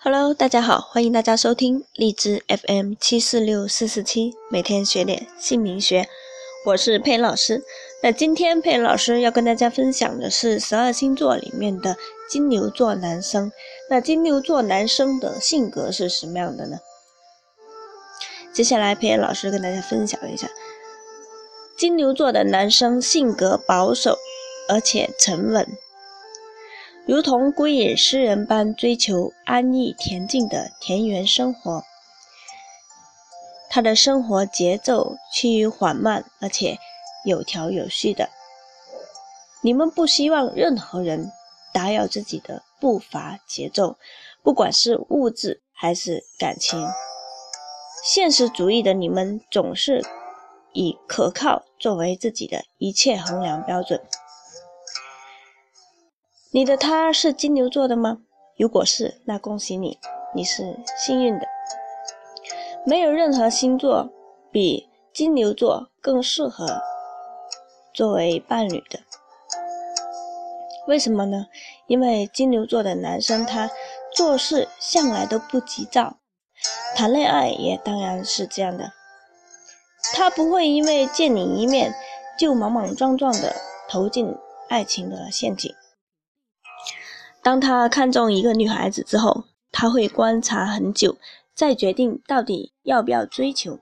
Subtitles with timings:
[0.00, 6.08] Hello，大家好，欢迎大家收听荔枝 FM 七四六四四七，每天学点姓名学，
[6.66, 7.64] 我是佩老师。
[8.00, 11.96] 那今天佩老师要跟大家分享的是十二星座里面的
[12.30, 13.50] 金牛座男生。
[13.90, 16.78] 那金牛座男生的性格是什么样的呢？
[18.52, 20.48] 接下来佩老师跟大家分享一下，
[21.76, 24.16] 金牛座的男生性格保守
[24.68, 25.66] 而且沉稳。
[27.08, 31.82] 如同归隐诗人般追求安逸恬静的田园生活，
[33.70, 36.76] 他的生活节奏趋于缓慢，而且
[37.24, 38.28] 有条有序的。
[39.62, 41.32] 你们不希望任何人
[41.72, 43.96] 打扰自己的步伐节奏，
[44.42, 46.86] 不管是物质还是感情。
[48.04, 50.04] 现实主义的你们总是
[50.74, 53.98] 以可靠作为自己的一切衡量标准。
[56.58, 58.18] 你的他是金牛座的吗？
[58.56, 59.96] 如果是，那恭喜你，
[60.34, 61.46] 你是幸运的。
[62.84, 64.10] 没有任何星座
[64.50, 66.66] 比金牛座更适合
[67.94, 68.98] 作为伴侣的。
[70.88, 71.46] 为什么呢？
[71.86, 73.70] 因为金牛座的男生他
[74.12, 76.16] 做事向来都不急躁，
[76.96, 78.90] 谈恋爱也当然是这样的。
[80.12, 81.94] 他不会因为见你一面
[82.36, 83.54] 就莽莽撞撞的
[83.88, 84.34] 投进
[84.68, 85.72] 爱情的陷阱。
[87.48, 91.16] 当他看中一个女孩子之后，他会观察很久，
[91.54, 93.80] 再决定到底要不要追求。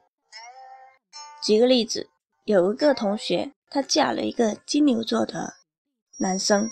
[1.42, 2.08] 举个例子，
[2.44, 5.54] 有一个同学，她嫁了一个金牛座的
[6.18, 6.70] 男生，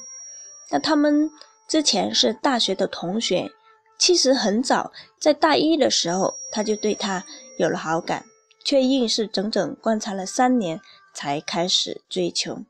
[0.70, 1.28] 那他们
[1.68, 3.50] 之前是大学的同学，
[3.98, 7.24] 其实很早，在大一的时候，他就对她
[7.58, 8.24] 有了好感，
[8.64, 10.80] 却硬是整整观察了三年
[11.12, 12.60] 才开始追求。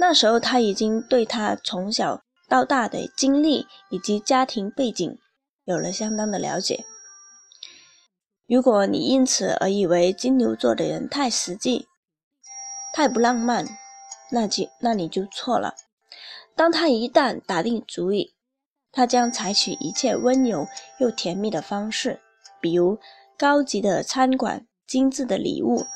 [0.00, 2.24] 那时候他已经对她从小。
[2.50, 5.18] 到大的经历以及家庭背景
[5.64, 6.84] 有了相当的了解。
[8.48, 11.86] 如果你因此而以为金牛座的人太实际、
[12.92, 13.64] 太不浪漫，
[14.32, 15.76] 那就那你就错了。
[16.56, 18.34] 当他一旦打定主意，
[18.90, 20.66] 他将采取一切温柔
[20.98, 22.20] 又甜蜜的方式，
[22.60, 22.98] 比如
[23.38, 25.86] 高级的餐馆、精致的礼物，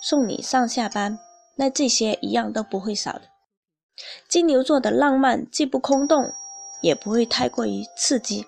[0.00, 1.18] 送你上下班，
[1.56, 3.22] 那这些一样都不会少的。
[4.28, 6.32] 金牛座的浪漫既不空洞，
[6.80, 8.46] 也不会太过于刺激。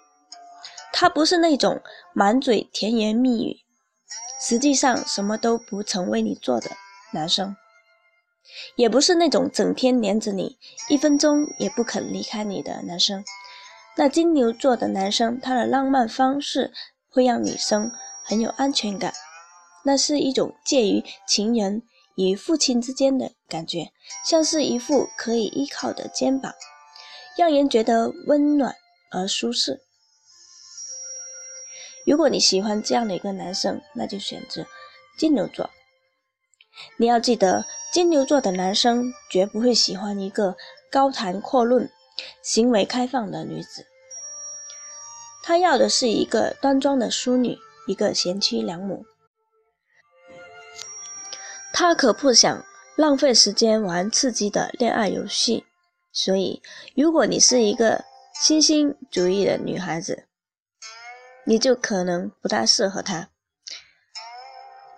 [0.92, 1.80] 他不是那种
[2.12, 3.56] 满嘴甜言蜜语，
[4.40, 6.70] 实际上什么都不曾为你做的
[7.12, 7.56] 男生，
[8.76, 10.58] 也不是那种整天黏着你，
[10.88, 13.24] 一分钟也不肯离开你的男生。
[13.96, 16.72] 那金牛座的男生，他的浪漫方式
[17.08, 17.92] 会让女生
[18.24, 19.12] 很有安全感，
[19.84, 21.82] 那是一种介于情人。
[22.28, 23.92] 与父亲之间的感觉，
[24.26, 26.52] 像是一副可以依靠的肩膀，
[27.38, 28.74] 让人觉得温暖
[29.10, 29.80] 而舒适。
[32.04, 34.66] 如果你喜欢这样的一个男生，那就选择
[35.18, 35.70] 金牛座。
[36.98, 40.56] 你要记得，金牛座的男生绝不会喜欢一个
[40.90, 41.90] 高谈阔论、
[42.42, 43.86] 行为开放的女子，
[45.42, 49.06] 他要的是一个端庄的淑女，一个贤妻良母。
[51.72, 52.64] 他可不想
[52.96, 55.64] 浪费时间玩刺激的恋爱游戏，
[56.12, 56.62] 所以，
[56.94, 58.04] 如果你是一个
[58.34, 60.24] 新兴主义的女孩子，
[61.44, 63.28] 你就可能不大适合他。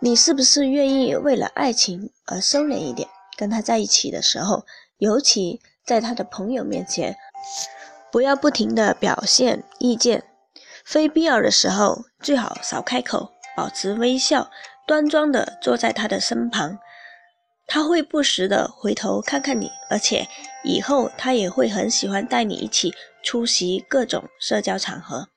[0.01, 3.09] 你是不是愿意为了爱情而收敛一点？
[3.37, 4.67] 跟他在一起的时候，
[4.99, 7.17] 尤其在他的朋友面前，
[8.11, 10.25] 不要不停的表现意见，
[10.85, 14.51] 非必要的时候最好少开口，保持微笑。
[14.87, 16.79] 端庄地坐在他的身旁，
[17.67, 20.27] 他会不时地回头看看你，而且
[20.65, 22.93] 以后他也会很喜欢带你一起
[23.23, 25.29] 出席各种社交场合。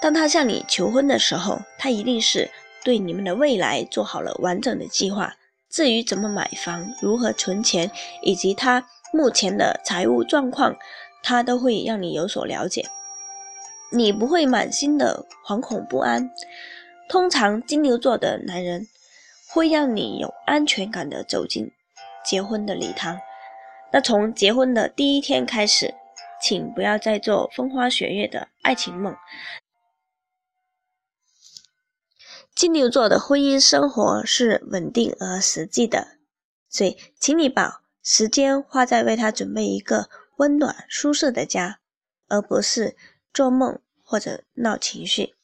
[0.00, 2.50] 当他向你求婚的时候，他一定是
[2.84, 5.34] 对你们的未来做好了完整的计划。
[5.70, 10.76] 至于怎么买房、如何存钱，以及他目前的财务状况，
[11.22, 12.86] 他都会让你有所了解。
[13.90, 16.30] 你不会满心的惶恐不安。
[17.12, 18.88] 通常金牛座的男人
[19.50, 21.70] 会让你有安全感的走进
[22.24, 23.20] 结婚的礼堂。
[23.92, 25.94] 那从结婚的第一天开始，
[26.40, 29.14] 请不要再做风花雪月的爱情梦。
[32.54, 36.16] 金牛座的婚姻生活是稳定而实际的，
[36.70, 41.78] 所以请你把时间花在为他准备一个温暖舒适的家，
[42.28, 42.96] 而不是
[43.34, 45.34] 做梦或者闹情绪。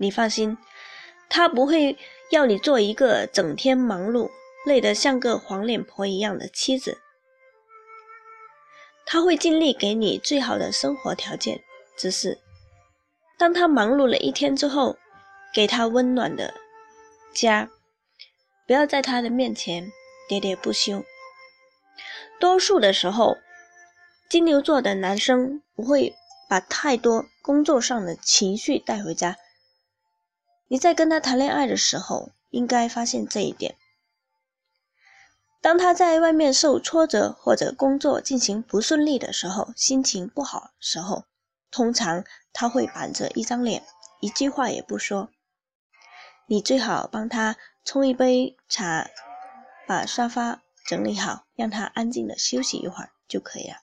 [0.00, 0.56] 你放心，
[1.28, 1.98] 他不会
[2.30, 4.30] 要你做一个整天忙碌、
[4.64, 6.96] 累得像个黄脸婆一样的妻子。
[9.04, 11.60] 他会尽力给你最好的生活条件，
[11.98, 12.38] 只是
[13.36, 14.96] 当他忙碌了一天之后，
[15.52, 16.54] 给他温暖的
[17.34, 17.68] 家，
[18.66, 19.92] 不要在他的面前
[20.30, 21.04] 喋喋不休。
[22.38, 23.36] 多数的时候，
[24.30, 26.14] 金牛座的男生不会
[26.48, 29.36] 把太多工作上的情绪带回家。
[30.70, 33.74] 你在跟他谈恋爱的时候，应该发现这一点。
[35.60, 41.24] 当他在外面受挫折或者工作进行不顺利的时候，心情不好时候，
[41.72, 43.82] 通常他会板着一张脸，
[44.20, 45.30] 一句话也不说。
[46.46, 49.10] 你最好帮他冲一杯茶，
[49.88, 53.78] 把沙发整理好，让他安静的休息一会儿就可以了。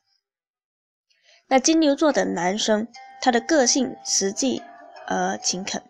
[1.48, 2.88] 那金牛座的男生，
[3.20, 4.64] 他的个性实际
[5.06, 5.84] 而勤恳。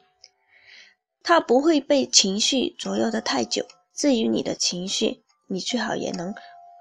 [1.27, 3.68] 他不会被情绪左右的太久。
[3.94, 6.33] 至于你的情绪，你最好也能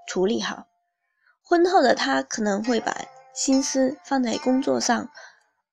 [0.07, 0.69] 处理好。
[1.43, 2.97] 婚后的他可能会把
[3.35, 5.11] 心思放在工作上，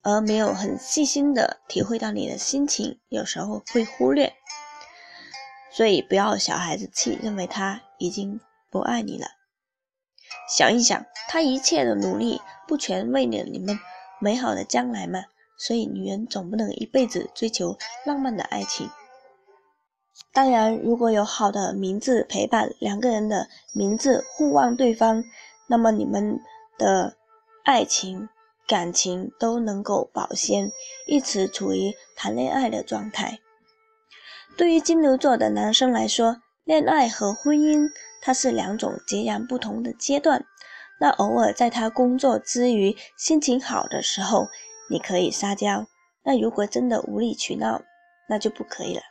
[0.02, 4.34] 而没有很细心的体会到你的心情，有时候会忽略。
[5.72, 8.42] 所以不要小孩子气，认为他已经
[8.72, 9.28] 不爱你了。
[10.50, 13.78] 想一想，他一切的努力不全为了你们
[14.20, 15.26] 美好的将来吗？
[15.66, 18.90] 所以，女人总不能一辈子追求浪漫的爱情。
[20.34, 25.24] 当然，如果有好的名字陪伴，两个人的名字互望对方，
[25.68, 26.38] 那么你们
[26.78, 27.16] 的
[27.64, 28.28] 爱情、
[28.68, 30.70] 感情都能够保鲜，
[31.08, 33.40] 一直处于谈恋爱的状态。
[34.58, 37.90] 对于金牛座的男生来说，恋爱和婚姻
[38.22, 40.46] 它是两种截然不同的阶段。
[41.00, 44.50] 那偶尔在他工作之余，心情好的时候。
[44.90, 45.88] 你可以撒娇，
[46.24, 47.82] 那如果真的无理取闹，
[48.30, 49.02] 那就不可以了。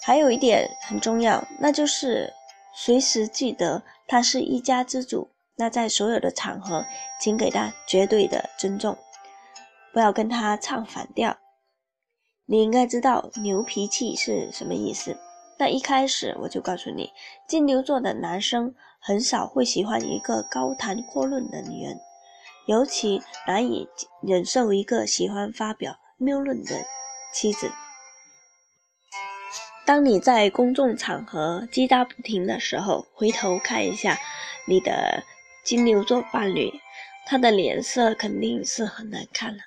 [0.00, 2.32] 还有一点很重要，那就是
[2.74, 5.30] 随时记得他是一家之主。
[5.56, 6.86] 那在所有的场合，
[7.20, 8.96] 请给他绝对的尊重，
[9.92, 11.36] 不要跟他唱反调。
[12.46, 15.18] 你应该知道牛脾气是什么意思。
[15.58, 17.10] 那一开始我就告诉你，
[17.48, 21.98] 金牛座的男生很少会喜欢一个高谈阔论的女人。
[22.68, 23.88] 尤其难以
[24.22, 26.84] 忍受一个喜欢发表谬论的
[27.32, 27.72] 妻子。
[29.86, 34.18] 当你在公众场合叽喳不停的时候，回头看一下
[34.66, 35.24] 你的
[35.64, 36.70] 金牛座伴侣，
[37.26, 39.62] 他的脸色肯定是很难看了。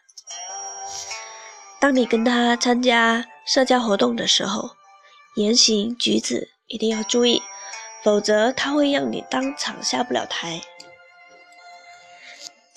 [1.79, 4.69] 当你跟他参加社交活动的时候，
[5.37, 7.41] 言行举止一定要注意，
[8.03, 10.61] 否则他会让你当场下不了台。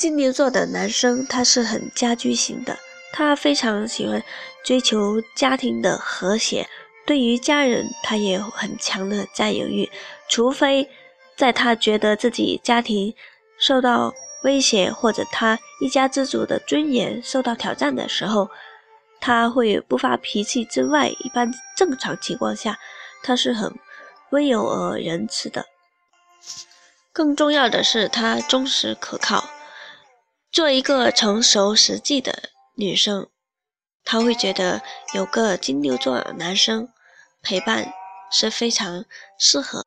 [0.05, 2.79] 金牛座的男生他是很家居型的，
[3.11, 4.23] 他非常喜欢
[4.63, 6.69] 追求家庭的和谐，
[7.07, 9.91] 对于家人他也有很强的占有欲，
[10.29, 10.87] 除非
[11.39, 13.15] 在他觉得自己家庭
[13.57, 14.13] 受到
[14.43, 18.51] 威胁或者他一家之主的尊严受到挑战的时候，
[19.23, 22.79] 他会不发脾气之外，一般正常情况下
[23.23, 23.75] 他是很
[24.33, 25.65] 温柔而仁慈的。
[27.11, 29.49] 更重要的是，他忠实可靠。
[30.55, 33.29] 做一个成熟实际的女生，
[34.05, 36.89] 她会觉得有个金牛座男生
[37.43, 37.93] 陪伴
[38.31, 39.05] 是非常
[39.37, 39.85] 适合，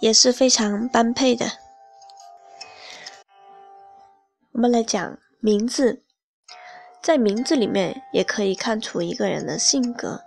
[0.00, 1.46] 也是非常般配的。
[4.50, 6.02] 我们来讲名字，
[7.00, 10.24] 在名字里面也可以看出一个人的性格，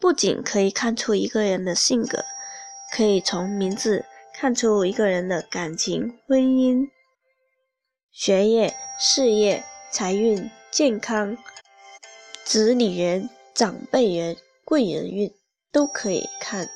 [0.00, 2.24] 不仅可以看出一个人的性格，
[2.92, 4.04] 可以从名字
[4.34, 6.90] 看出一个人的感情、婚姻。
[8.16, 11.36] 学业、事业、财运、健康、
[12.44, 15.34] 子女缘、长辈缘、贵人运
[15.72, 16.70] 都可以看。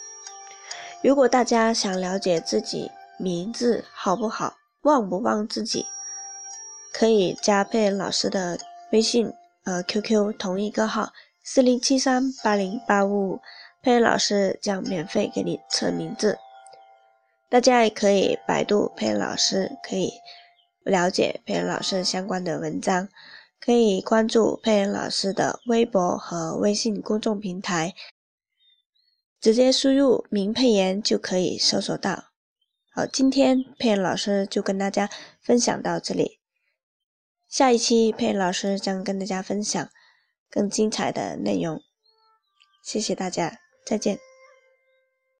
[1.00, 2.90] 如果大家想了解自己
[3.20, 5.86] 名字好不好、旺不旺自己，
[6.92, 8.58] 可以加佩恩老师的
[8.90, 11.12] 微信，呃，QQ 同一个号
[11.44, 13.40] 四零七三八零八五五，
[13.80, 16.36] 佩恩老师将免费给你测名字。
[17.48, 20.14] 大家也可以百度佩恩老师，可以。
[20.84, 23.08] 了解佩恩老师相关的文章，
[23.60, 27.94] 可以关注佩恩老师的微博和微信公众平台，
[29.40, 32.30] 直接输入“明佩妍”就可以搜索到。
[32.90, 35.08] 好，今天佩恩老师就跟大家
[35.40, 36.40] 分享到这里，
[37.48, 39.88] 下一期佩恩老师将跟大家分享
[40.50, 41.80] 更精彩的内容。
[42.82, 44.27] 谢谢大家，再见。